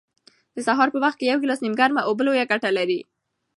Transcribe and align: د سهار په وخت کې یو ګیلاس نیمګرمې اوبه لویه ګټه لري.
د 0.55 0.57
سهار 0.67 0.87
په 0.91 0.99
وخت 1.03 1.17
کې 1.19 1.29
یو 1.31 1.41
ګیلاس 1.41 1.59
نیمګرمې 1.65 2.01
اوبه 2.03 2.23
لویه 2.25 2.49
ګټه 2.51 2.69
لري. 2.77 2.99